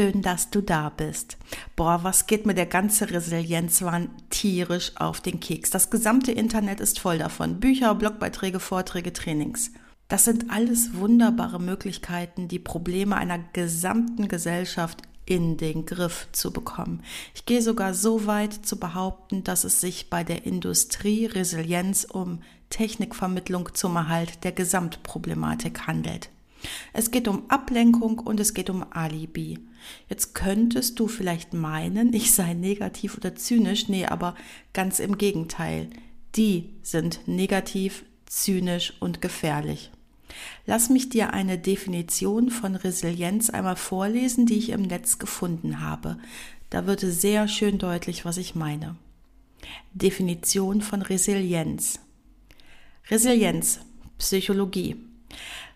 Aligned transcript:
Schön, 0.00 0.22
dass 0.22 0.48
du 0.48 0.62
da 0.62 0.88
bist. 0.88 1.36
Boah, 1.76 2.00
was 2.02 2.26
geht 2.26 2.46
mir 2.46 2.54
der 2.54 2.64
ganze 2.64 3.10
Resilienzwahn 3.10 4.08
tierisch 4.30 4.92
auf 4.96 5.20
den 5.20 5.40
Keks. 5.40 5.68
Das 5.68 5.90
gesamte 5.90 6.32
Internet 6.32 6.80
ist 6.80 6.98
voll 6.98 7.18
davon. 7.18 7.60
Bücher, 7.60 7.94
Blogbeiträge, 7.94 8.60
Vorträge, 8.60 9.12
Trainings. 9.12 9.72
Das 10.08 10.24
sind 10.24 10.50
alles 10.50 10.94
wunderbare 10.94 11.60
Möglichkeiten, 11.60 12.48
die 12.48 12.58
Probleme 12.58 13.14
einer 13.16 13.40
gesamten 13.52 14.28
Gesellschaft 14.28 15.02
in 15.26 15.58
den 15.58 15.84
Griff 15.84 16.28
zu 16.32 16.50
bekommen. 16.50 17.02
Ich 17.34 17.44
gehe 17.44 17.60
sogar 17.60 17.92
so 17.92 18.26
weit 18.26 18.54
zu 18.54 18.80
behaupten, 18.80 19.44
dass 19.44 19.64
es 19.64 19.82
sich 19.82 20.08
bei 20.08 20.24
der 20.24 20.46
Industrie 20.46 21.26
Resilienz 21.26 22.04
um 22.04 22.40
Technikvermittlung 22.70 23.74
zum 23.74 23.96
Erhalt 23.96 24.44
der 24.44 24.52
Gesamtproblematik 24.52 25.86
handelt. 25.86 26.30
Es 26.92 27.10
geht 27.10 27.28
um 27.28 27.48
Ablenkung 27.48 28.18
und 28.18 28.40
es 28.40 28.54
geht 28.54 28.70
um 28.70 28.84
Alibi. 28.90 29.58
Jetzt 30.08 30.34
könntest 30.34 30.98
du 30.98 31.08
vielleicht 31.08 31.54
meinen, 31.54 32.12
ich 32.12 32.32
sei 32.32 32.54
negativ 32.54 33.16
oder 33.16 33.34
zynisch. 33.34 33.88
Nee, 33.88 34.06
aber 34.06 34.34
ganz 34.72 34.98
im 35.00 35.18
Gegenteil. 35.18 35.90
Die 36.36 36.70
sind 36.82 37.26
negativ, 37.26 38.04
zynisch 38.26 38.94
und 39.00 39.20
gefährlich. 39.20 39.90
Lass 40.66 40.90
mich 40.90 41.08
dir 41.08 41.32
eine 41.32 41.58
Definition 41.58 42.50
von 42.50 42.76
Resilienz 42.76 43.50
einmal 43.50 43.76
vorlesen, 43.76 44.46
die 44.46 44.58
ich 44.58 44.70
im 44.70 44.82
Netz 44.82 45.18
gefunden 45.18 45.80
habe. 45.80 46.18
Da 46.70 46.86
wird 46.86 47.00
sehr 47.00 47.48
schön 47.48 47.78
deutlich, 47.78 48.24
was 48.24 48.36
ich 48.36 48.54
meine. 48.54 48.96
Definition 49.92 50.82
von 50.82 51.02
Resilienz. 51.02 51.98
Resilienz, 53.10 53.80
Psychologie. 54.18 54.96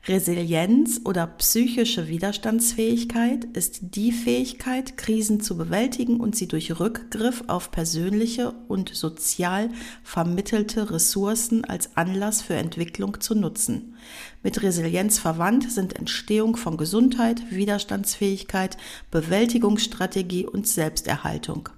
Resilienz 0.07 1.01
oder 1.05 1.27
psychische 1.27 2.09
Widerstandsfähigkeit 2.09 3.45
ist 3.55 3.97
die 3.97 4.13
Fähigkeit, 4.13 4.99
Krisen 4.99 5.41
zu 5.41 5.57
bewältigen 5.57 6.21
und 6.21 6.37
sie 6.37 6.47
durch 6.47 6.79
Rückgriff 6.79 7.45
auf 7.47 7.71
persönliche 7.71 8.53
und 8.69 8.95
sozial 8.95 9.71
vermittelte 10.03 10.91
Ressourcen 10.91 11.65
als 11.65 11.97
Anlass 11.97 12.43
für 12.43 12.55
Entwicklung 12.55 13.19
zu 13.23 13.35
nutzen. 13.35 13.95
Mit 14.43 14.63
Resilienz 14.63 15.19
verwandt 15.19 15.73
sind 15.73 15.97
Entstehung 15.97 16.57
von 16.57 16.77
Gesundheit, 16.77 17.51
Widerstandsfähigkeit, 17.51 18.77
Bewältigungsstrategie 19.11 20.45
und 20.45 20.69
Selbsterhaltung. 20.69 21.71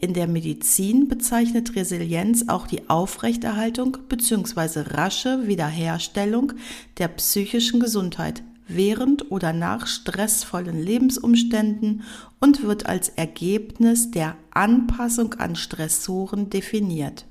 In 0.00 0.14
der 0.14 0.26
Medizin 0.26 1.08
bezeichnet 1.08 1.76
Resilienz 1.76 2.48
auch 2.48 2.66
die 2.66 2.88
Aufrechterhaltung 2.90 3.98
bzw. 4.08 4.80
rasche 4.94 5.46
Wiederherstellung 5.46 6.54
der 6.98 7.08
psychischen 7.08 7.78
Gesundheit 7.78 8.42
während 8.66 9.30
oder 9.30 9.52
nach 9.52 9.86
stressvollen 9.86 10.82
Lebensumständen 10.82 12.02
und 12.40 12.62
wird 12.62 12.86
als 12.86 13.10
Ergebnis 13.10 14.10
der 14.10 14.36
Anpassung 14.50 15.34
an 15.34 15.56
Stressoren 15.56 16.50
definiert. 16.50 17.26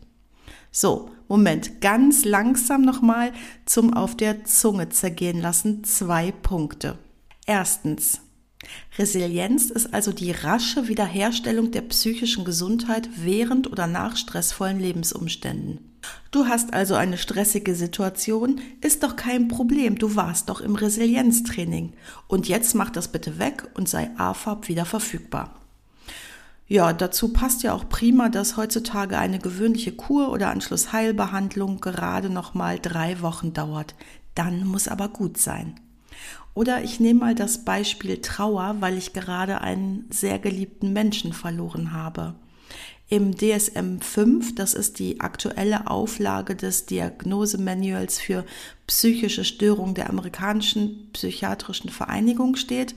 So, 0.72 1.10
Moment, 1.28 1.82
ganz 1.82 2.24
langsam 2.24 2.82
nochmal 2.84 3.34
zum 3.66 3.94
auf 3.94 4.16
der 4.16 4.46
Zunge 4.46 4.90
zergehen 4.90 5.42
lassen 5.42 5.84
zwei 5.84 6.32
Punkte. 6.32 6.98
Erstens, 7.46 8.22
Resilienz 8.98 9.70
ist 9.70 9.94
also 9.94 10.12
die 10.12 10.32
rasche 10.32 10.88
Wiederherstellung 10.88 11.72
der 11.72 11.82
psychischen 11.82 12.46
Gesundheit 12.46 13.10
während 13.16 13.72
oder 13.72 13.88
nach 13.88 14.16
stressvollen 14.18 14.80
Lebensumständen. 14.80 15.92
Du 16.32 16.46
hast 16.46 16.74
also 16.74 16.96
eine 16.96 17.18
stressige 17.18 17.76
Situation, 17.76 18.60
ist 18.82 19.04
doch 19.04 19.16
kein 19.16 19.48
Problem, 19.48 19.98
du 19.98 20.16
warst 20.16 20.50
doch 20.50 20.62
im 20.62 20.76
Resilienztraining. 20.76 21.94
Und 22.28 22.48
jetzt 22.48 22.74
mach 22.74 22.90
das 22.90 23.10
bitte 23.10 23.40
weg 23.40 23.68
und 23.74 23.88
sei 23.88 24.10
AFAB 24.18 24.68
wieder 24.68 24.86
verfügbar. 24.86 25.56
Ja, 26.68 26.94
dazu 26.94 27.34
passt 27.34 27.64
ja 27.64 27.74
auch 27.74 27.90
prima, 27.90 28.30
dass 28.30 28.56
heutzutage 28.56 29.18
eine 29.18 29.40
gewöhnliche 29.40 29.92
Kur 29.92 30.32
oder 30.32 30.50
Anschlussheilbehandlung 30.52 31.82
gerade 31.82 32.30
noch 32.30 32.54
mal 32.54 32.80
drei 32.80 33.22
Wochen 33.22 33.54
dauert. 33.54 33.94
Dann 34.36 34.66
muss 34.66 34.88
aber 34.88 35.10
gut 35.10 35.38
sein. 35.38 35.76
Oder 36.54 36.84
ich 36.84 37.00
nehme 37.00 37.22
mal 37.22 37.36
das 37.36 37.64
Beispiel 37.64 38.22
Trauer, 38.22 38.78
weil 38.80 38.98
ich 38.98 39.14
gerade 39.14 39.62
einen 39.62 40.06
sehr 40.10 40.40
geliebten 40.40 40.94
Menschen 40.94 41.34
verloren 41.34 41.94
habe. 41.94 42.36
Im 43.08 43.36
DSM 43.36 44.00
5, 44.00 44.56
das 44.56 44.74
ist 44.74 45.00
die 45.00 45.20
aktuelle 45.20 45.88
Auflage 45.88 46.56
des 46.56 46.86
Diagnosemanuals 46.86 48.20
für 48.20 48.46
psychische 48.88 49.44
Störungen 49.44 49.96
der 49.96 50.10
amerikanischen 50.10 51.10
psychiatrischen 51.12 51.90
Vereinigung 51.90 52.56
steht, 52.56 52.96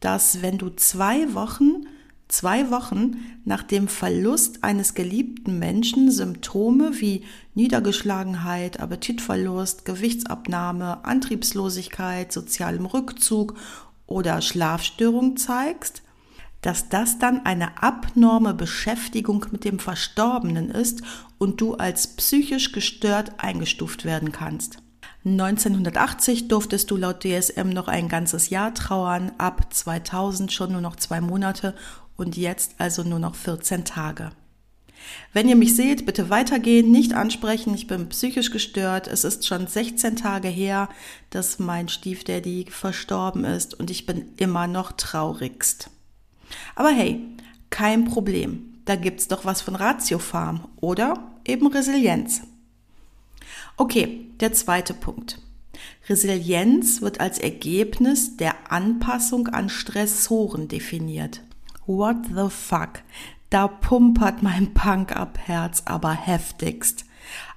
dass 0.00 0.42
wenn 0.42 0.58
du 0.58 0.70
zwei 0.70 1.32
Wochen 1.34 1.86
zwei 2.32 2.70
Wochen 2.70 3.16
nach 3.44 3.62
dem 3.62 3.88
Verlust 3.88 4.64
eines 4.64 4.94
geliebten 4.94 5.58
Menschen 5.58 6.10
Symptome 6.10 7.00
wie 7.00 7.24
Niedergeschlagenheit, 7.54 8.80
Appetitverlust, 8.80 9.84
Gewichtsabnahme, 9.84 11.04
Antriebslosigkeit, 11.04 12.32
sozialem 12.32 12.86
Rückzug 12.86 13.54
oder 14.06 14.40
Schlafstörung 14.40 15.36
zeigst, 15.36 16.02
dass 16.62 16.88
das 16.88 17.18
dann 17.18 17.44
eine 17.44 17.82
abnorme 17.82 18.54
Beschäftigung 18.54 19.46
mit 19.50 19.64
dem 19.64 19.78
Verstorbenen 19.78 20.70
ist 20.70 21.02
und 21.38 21.60
du 21.60 21.74
als 21.74 22.06
psychisch 22.16 22.72
gestört 22.72 23.32
eingestuft 23.38 24.04
werden 24.04 24.32
kannst. 24.32 24.78
1980 25.24 26.48
durftest 26.48 26.90
du 26.90 26.96
laut 26.96 27.22
DSM 27.22 27.68
noch 27.68 27.86
ein 27.86 28.08
ganzes 28.08 28.50
Jahr 28.50 28.74
trauern, 28.74 29.30
ab 29.38 29.72
2000 29.72 30.52
schon 30.52 30.72
nur 30.72 30.80
noch 30.80 30.96
zwei 30.96 31.20
Monate 31.20 31.76
und 32.16 32.36
jetzt 32.36 32.74
also 32.78 33.02
nur 33.02 33.18
noch 33.18 33.34
14 33.34 33.84
Tage. 33.84 34.30
Wenn 35.32 35.48
ihr 35.48 35.56
mich 35.56 35.74
seht, 35.74 36.06
bitte 36.06 36.30
weitergehen, 36.30 36.90
nicht 36.90 37.14
ansprechen, 37.14 37.74
ich 37.74 37.86
bin 37.86 38.08
psychisch 38.08 38.50
gestört. 38.50 39.08
Es 39.08 39.24
ist 39.24 39.46
schon 39.46 39.66
16 39.66 40.16
Tage 40.16 40.48
her, 40.48 40.88
dass 41.30 41.58
mein 41.58 41.88
Stiefdaddy 41.88 42.66
verstorben 42.70 43.44
ist 43.44 43.74
und 43.74 43.90
ich 43.90 44.06
bin 44.06 44.32
immer 44.36 44.66
noch 44.66 44.92
traurigst. 44.92 45.90
Aber 46.74 46.90
hey, 46.90 47.20
kein 47.70 48.04
Problem. 48.04 48.68
Da 48.84 48.96
gibt's 48.96 49.28
doch 49.28 49.44
was 49.44 49.62
von 49.62 49.76
Ratiofarm 49.76 50.68
oder 50.80 51.32
eben 51.46 51.68
Resilienz. 51.68 52.42
Okay, 53.76 54.26
der 54.40 54.52
zweite 54.52 54.92
Punkt. 54.92 55.38
Resilienz 56.08 57.00
wird 57.00 57.20
als 57.20 57.38
Ergebnis 57.38 58.36
der 58.36 58.72
Anpassung 58.72 59.48
an 59.48 59.68
Stressoren 59.68 60.68
definiert. 60.68 61.40
What 61.86 62.26
the 62.34 62.48
fuck? 62.48 63.02
Da 63.50 63.68
pumpert 63.68 64.42
mein 64.42 64.72
Punk-Up-Herz 64.72 65.82
aber 65.84 66.12
heftigst. 66.12 67.04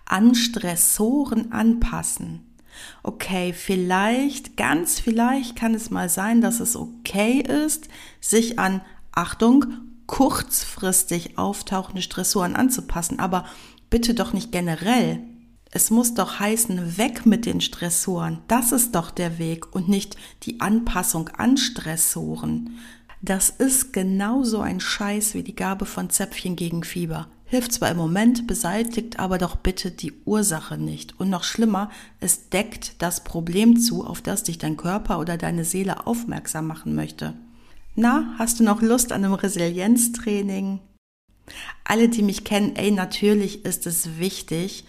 An 0.05 0.35
Stressoren 0.35 1.51
anpassen. 1.51 2.45
Okay, 3.03 3.53
vielleicht, 3.53 4.57
ganz 4.57 4.99
vielleicht 4.99 5.55
kann 5.55 5.73
es 5.73 5.91
mal 5.91 6.09
sein, 6.09 6.41
dass 6.41 6.59
es 6.59 6.75
okay 6.75 7.39
ist, 7.39 7.87
sich 8.19 8.59
an, 8.59 8.81
Achtung, 9.11 9.65
kurzfristig 10.07 11.37
auftauchende 11.37 12.01
Stressoren 12.01 12.55
anzupassen, 12.55 13.19
aber 13.19 13.45
bitte 13.89 14.13
doch 14.13 14.33
nicht 14.33 14.51
generell. 14.51 15.23
Es 15.71 15.91
muss 15.91 16.13
doch 16.13 16.39
heißen, 16.39 16.97
weg 16.97 17.25
mit 17.25 17.45
den 17.45 17.59
Stressoren. 17.59 18.39
Das 18.47 18.71
ist 18.71 18.95
doch 18.95 19.11
der 19.11 19.39
Weg 19.39 19.75
und 19.75 19.89
nicht 19.89 20.15
die 20.43 20.61
Anpassung 20.61 21.29
an 21.29 21.57
Stressoren. 21.57 22.77
Das 23.25 23.49
ist 23.49 23.91
genauso 23.91 24.59
ein 24.59 24.79
Scheiß 24.79 25.33
wie 25.33 25.41
die 25.41 25.55
Gabe 25.55 25.87
von 25.87 26.11
Zäpfchen 26.11 26.55
gegen 26.55 26.83
Fieber. 26.83 27.27
Hilft 27.45 27.71
zwar 27.71 27.89
im 27.89 27.97
Moment, 27.97 28.45
beseitigt 28.45 29.17
aber 29.17 29.39
doch 29.39 29.55
bitte 29.55 29.89
die 29.89 30.13
Ursache 30.25 30.77
nicht. 30.77 31.19
Und 31.19 31.31
noch 31.31 31.43
schlimmer, 31.43 31.89
es 32.19 32.49
deckt 32.49 33.01
das 33.01 33.23
Problem 33.23 33.79
zu, 33.79 34.05
auf 34.05 34.21
das 34.21 34.43
dich 34.43 34.59
dein 34.59 34.77
Körper 34.77 35.17
oder 35.19 35.37
deine 35.37 35.65
Seele 35.65 36.05
aufmerksam 36.05 36.67
machen 36.67 36.93
möchte. 36.93 37.33
Na, 37.95 38.35
hast 38.37 38.59
du 38.59 38.63
noch 38.63 38.83
Lust 38.83 39.11
an 39.11 39.25
einem 39.25 39.33
Resilienztraining? 39.33 40.81
Alle, 41.83 42.09
die 42.09 42.21
mich 42.21 42.43
kennen, 42.43 42.75
ey, 42.75 42.91
natürlich 42.91 43.65
ist 43.65 43.87
es 43.87 44.19
wichtig, 44.19 44.85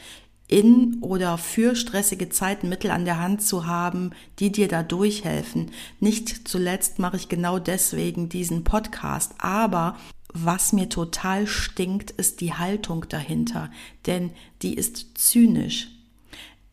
in 0.49 0.99
oder 1.01 1.39
für 1.39 1.75
stressige 1.75 2.29
Zeiten 2.29 2.69
Mittel 2.69 2.91
an 2.91 3.05
der 3.05 3.21
Hand 3.21 3.43
zu 3.43 3.67
haben, 3.67 4.11
die 4.39 4.53
dir 4.53 4.69
da 4.69 4.83
durchhelfen. 4.83 5.71
Nicht 6.01 6.49
zuletzt 6.49 6.99
mache 6.99 7.17
ich 7.17 7.29
genau 7.29 7.59
deswegen 7.59 8.29
diesen 8.29 8.65
Podcast, 8.65 9.35
aber 9.39 9.97
was 10.33 10.73
mir 10.73 10.89
total 10.89 11.47
stinkt, 11.47 12.11
ist 12.11 12.41
die 12.41 12.53
Haltung 12.53 13.07
dahinter, 13.09 13.71
denn 14.07 14.31
die 14.63 14.75
ist 14.75 15.19
zynisch. 15.19 15.96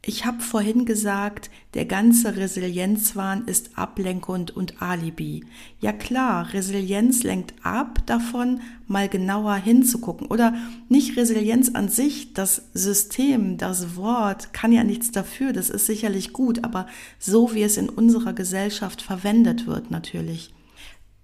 Ich 0.06 0.26
habe 0.26 0.42
vorhin 0.42 0.84
gesagt, 0.84 1.50
der 1.76 1.86
ganze 1.86 2.36
Resilienzwahn 2.36 3.48
ist 3.48 3.78
ablenkend 3.78 4.52
und 4.52 4.82
Alibi. 4.82 5.46
Ja 5.80 5.94
klar, 5.94 6.52
Resilienz 6.52 7.24
lenkt 7.24 7.54
ab 7.64 8.06
davon, 8.06 8.60
mal 8.86 9.08
genauer 9.08 9.56
hinzugucken. 9.56 10.28
Oder 10.28 10.56
nicht 10.90 11.16
Resilienz 11.16 11.74
an 11.74 11.88
sich, 11.88 12.34
das 12.34 12.64
System, 12.74 13.58
das 13.58 13.96
Wort 13.96 14.52
kann 14.52 14.74
ja 14.74 14.84
nichts 14.84 15.12
dafür, 15.12 15.54
das 15.54 15.70
ist 15.70 15.86
sicherlich 15.86 16.34
gut, 16.34 16.66
aber 16.66 16.86
so 17.18 17.54
wie 17.54 17.64
es 17.64 17.78
in 17.78 17.88
unserer 17.88 18.34
Gesellschaft 18.34 19.02
verwendet 19.02 19.68
wird 19.68 19.90
natürlich. 19.90 20.54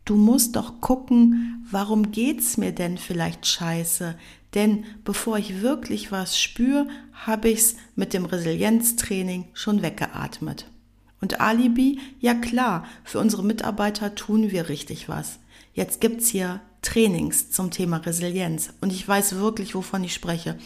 Du 0.09 0.15
musst 0.15 0.55
doch 0.55 0.81
gucken, 0.81 1.63
warum 1.69 2.11
geht's 2.11 2.57
mir 2.57 2.71
denn 2.71 2.97
vielleicht 2.97 3.45
scheiße? 3.45 4.15
Denn 4.55 4.85
bevor 5.05 5.37
ich 5.37 5.61
wirklich 5.61 6.11
was 6.11 6.39
spüre, 6.39 6.87
habe 7.13 7.49
ich's 7.49 7.75
mit 7.95 8.15
dem 8.15 8.25
Resilienztraining 8.25 9.45
schon 9.53 9.83
weggeatmet. 9.83 10.65
Und 11.21 11.41
Alibi, 11.41 11.99
ja 12.19 12.33
klar, 12.33 12.87
für 13.03 13.19
unsere 13.19 13.43
Mitarbeiter 13.43 14.15
tun 14.15 14.49
wir 14.49 14.67
richtig 14.67 15.09
was. 15.09 15.37
Jetzt 15.79 16.01
gibt's 16.01 16.27
hier 16.27 16.59
Trainings 16.81 17.51
zum 17.51 17.71
Thema 17.71 17.95
Resilienz 18.05 18.73
und 18.81 18.91
ich 18.91 19.07
weiß 19.07 19.37
wirklich, 19.37 19.75
wovon 19.75 20.03
ich 20.03 20.13
spreche. 20.13 20.57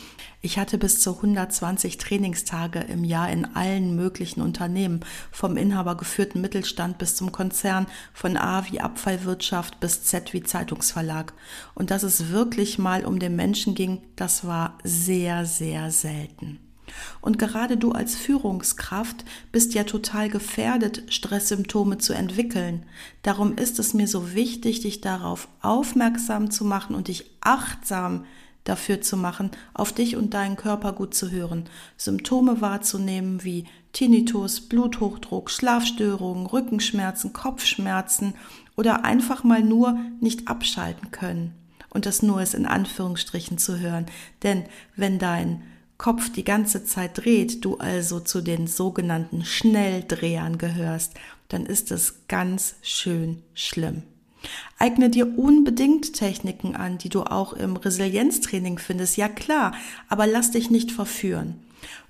Ich 0.42 0.58
hatte 0.58 0.80
bis 0.80 1.02
zu 1.02 1.18
120 1.18 2.00
Trainingstage 2.00 2.80
im 2.80 3.04
Jahr 3.04 3.30
in 3.30 3.46
allen 3.54 3.96
möglichen 3.96 4.42
Unternehmen, 4.42 5.02
vom 5.32 5.56
inhabergeführten 5.56 6.42
Mittelstand 6.42 6.98
bis 6.98 7.16
zum 7.16 7.32
Konzern, 7.32 7.86
von 8.12 8.38
A 8.38 8.66
wie 8.72 8.80
Abfallwirtschaft 8.80 9.80
bis 9.80 10.04
Z 10.04 10.34
wie 10.34 10.42
Zeitungsverlag. 10.42 11.34
Und 11.76 11.92
dass 11.92 12.02
es 12.02 12.30
wirklich 12.30 12.80
mal 12.80 13.06
um 13.06 13.20
den 13.20 13.36
Menschen 13.36 13.76
ging, 13.76 14.02
das 14.16 14.48
war 14.48 14.80
sehr, 14.84 15.46
sehr 15.46 15.92
selten. 15.92 16.73
Und 17.22 17.40
gerade 17.40 17.78
du 17.78 17.92
als 17.92 18.16
Führungskraft 18.16 19.26
bist 19.52 19.74
ja 19.74 19.84
total 19.84 20.30
gefährdet, 20.30 21.04
Stresssymptome 21.14 21.98
zu 21.98 22.14
entwickeln. 22.14 22.86
Darum 23.22 23.56
ist 23.56 23.80
es 23.80 23.94
mir 23.94 24.08
so 24.08 24.34
wichtig, 24.34 24.82
dich 24.82 25.02
darauf 25.02 25.48
aufmerksam 25.62 26.52
zu 26.52 26.66
machen 26.66 26.96
und 26.96 27.08
dich 27.08 27.32
achtsam 27.42 28.26
dafür 28.64 29.02
zu 29.02 29.18
machen, 29.18 29.52
auf 29.74 29.92
dich 29.92 30.16
und 30.16 30.34
deinen 30.34 30.56
Körper 30.56 30.94
gut 30.94 31.14
zu 31.14 31.32
hören, 31.32 31.66
Symptome 31.98 32.62
wahrzunehmen 32.62 33.44
wie 33.44 33.66
Tinnitus, 33.92 34.62
Bluthochdruck, 34.62 35.50
Schlafstörungen, 35.52 36.46
Rückenschmerzen, 36.46 37.34
Kopfschmerzen 37.34 38.34
oder 38.76 39.06
einfach 39.06 39.44
mal 39.44 39.62
nur 39.62 40.00
nicht 40.20 40.48
abschalten 40.48 41.12
können. 41.12 41.54
Und 41.90 42.06
das 42.08 42.24
nur 42.24 42.42
ist 42.42 42.56
in 42.56 42.66
Anführungsstrichen 42.66 43.58
zu 43.60 43.80
hören. 43.80 44.08
Denn 44.42 44.66
wenn 44.96 45.20
dein 45.20 45.62
Kopf 46.04 46.34
die 46.34 46.44
ganze 46.44 46.84
Zeit 46.84 47.20
dreht, 47.20 47.64
du 47.64 47.78
also 47.78 48.20
zu 48.20 48.42
den 48.42 48.68
sogenannten 48.68 49.46
Schnelldrehern 49.46 50.58
gehörst, 50.58 51.14
dann 51.48 51.66
ist 51.66 51.94
es 51.94 52.28
ganz 52.28 52.76
schön 52.82 53.42
schlimm. 53.54 54.04
Eigne 54.78 55.10
dir 55.10 55.40
unbedingt 55.40 56.12
Techniken 56.12 56.76
an, 56.76 56.98
die 56.98 57.08
du 57.08 57.24
auch 57.24 57.54
im 57.54 57.78
Resilienztraining 57.78 58.80
findest, 58.80 59.16
ja 59.16 59.30
klar, 59.30 59.76
aber 60.10 60.28
lass 60.28 60.52
dich 60.52 60.70
nicht 60.70 60.92
verführen. 60.92 61.62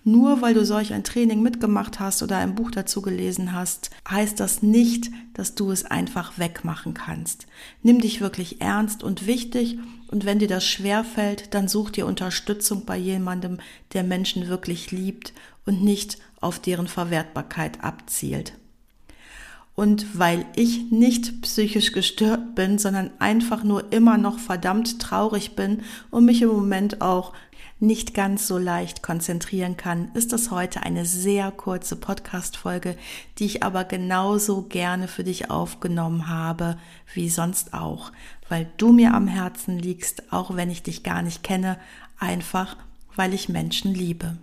Nur 0.03 0.41
weil 0.41 0.53
du 0.53 0.65
solch 0.65 0.93
ein 0.93 1.03
Training 1.03 1.41
mitgemacht 1.41 1.99
hast 1.99 2.23
oder 2.23 2.37
ein 2.37 2.55
Buch 2.55 2.71
dazu 2.71 3.01
gelesen 3.01 3.53
hast, 3.53 3.89
heißt 4.09 4.39
das 4.39 4.61
nicht, 4.61 5.11
dass 5.33 5.55
du 5.55 5.71
es 5.71 5.85
einfach 5.85 6.37
wegmachen 6.37 6.93
kannst. 6.93 7.47
Nimm 7.81 8.01
dich 8.01 8.21
wirklich 8.21 8.61
ernst 8.61 9.03
und 9.03 9.27
wichtig 9.27 9.77
und 10.07 10.25
wenn 10.25 10.39
dir 10.39 10.47
das 10.47 10.65
schwer 10.65 11.03
fällt, 11.03 11.53
dann 11.53 11.67
such 11.67 11.89
dir 11.89 12.05
Unterstützung 12.05 12.85
bei 12.85 12.97
jemandem, 12.97 13.57
der 13.93 14.03
Menschen 14.03 14.47
wirklich 14.47 14.91
liebt 14.91 15.33
und 15.65 15.83
nicht 15.83 16.17
auf 16.39 16.59
deren 16.59 16.87
Verwertbarkeit 16.87 17.83
abzielt. 17.83 18.53
Und 19.75 20.19
weil 20.19 20.45
ich 20.55 20.91
nicht 20.91 21.41
psychisch 21.41 21.93
gestört 21.93 22.53
bin, 22.53 22.77
sondern 22.77 23.09
einfach 23.17 23.63
nur 23.63 23.91
immer 23.91 24.19
noch 24.19 24.37
verdammt 24.37 24.99
traurig 24.99 25.55
bin 25.55 25.81
und 26.11 26.25
mich 26.25 26.43
im 26.43 26.49
Moment 26.49 27.01
auch 27.01 27.33
nicht 27.83 28.13
ganz 28.13 28.47
so 28.47 28.57
leicht 28.57 29.03
konzentrieren 29.03 29.75
kann, 29.75 30.09
ist 30.13 30.31
das 30.31 30.51
heute 30.51 30.83
eine 30.83 31.06
sehr 31.06 31.51
kurze 31.51 31.97
Podcast-Folge, 31.97 32.95
die 33.38 33.45
ich 33.45 33.63
aber 33.63 33.83
genauso 33.83 34.63
gerne 34.63 35.09
für 35.09 35.25
dich 35.25 35.51
aufgenommen 35.51 36.30
habe 36.30 36.77
wie 37.13 37.30
sonst 37.30 37.74
auch, 37.74 38.12
weil 38.47 38.71
du 38.77 38.94
mir 38.94 39.13
am 39.13 39.27
Herzen 39.27 39.77
liegst, 39.77 40.31
auch 40.31 40.56
wenn 40.56 40.71
ich 40.71 40.81
dich 40.81 41.03
gar 41.03 41.21
nicht 41.21 41.44
kenne, 41.44 41.77
einfach 42.18 42.77
weil 43.15 43.33
ich 43.33 43.50
Menschen 43.50 43.94
liebe. 43.94 44.38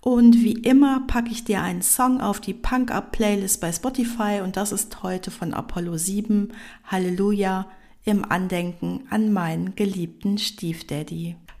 Und 0.00 0.36
wie 0.36 0.52
immer 0.52 1.06
packe 1.06 1.30
ich 1.30 1.44
dir 1.44 1.62
einen 1.62 1.82
Song 1.82 2.20
auf 2.20 2.40
die 2.40 2.54
Punk 2.54 2.90
Up 2.90 3.10
Playlist 3.10 3.60
bei 3.60 3.72
Spotify 3.72 4.42
und 4.44 4.56
das 4.56 4.70
ist 4.70 5.02
heute 5.02 5.30
von 5.30 5.54
Apollo 5.54 5.96
7, 5.96 6.52
Halleluja, 6.84 7.66
im 8.04 8.24
Andenken 8.30 9.06
an 9.10 9.32
meinen 9.32 9.74
geliebten 9.74 10.38
Stiefdaddy. 10.38 11.36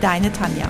Deine 0.00 0.30
Tanja. 0.32 0.68